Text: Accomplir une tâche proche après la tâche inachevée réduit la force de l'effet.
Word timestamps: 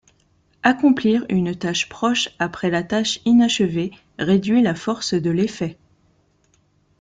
Accomplir 0.63 1.27
une 1.29 1.53
tâche 1.55 1.87
proche 1.87 2.29
après 2.39 2.71
la 2.71 2.81
tâche 2.81 3.21
inachevée 3.25 3.91
réduit 4.17 4.63
la 4.63 4.73
force 4.73 5.13
de 5.13 5.29
l'effet. 5.29 5.77